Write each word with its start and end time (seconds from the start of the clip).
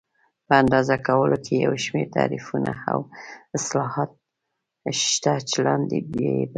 په 0.47 0.53
اندازه 0.61 0.95
کولو 1.07 1.37
کې 1.45 1.53
یو 1.65 1.73
شمېر 1.83 2.07
تعریفونه 2.17 2.71
او 2.91 2.99
اصلاحات 3.57 4.11
شته 5.05 5.33
چې 5.49 5.57
لاندې 5.65 5.95
یې 5.99 6.03
بیانوو. 6.11 6.49